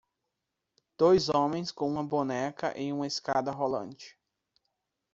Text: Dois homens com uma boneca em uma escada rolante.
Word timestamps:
Dois 0.97 1.29
homens 1.29 1.71
com 1.71 1.87
uma 1.87 2.03
boneca 2.03 2.73
em 2.75 2.91
uma 2.91 3.05
escada 3.05 3.51
rolante. 3.51 4.17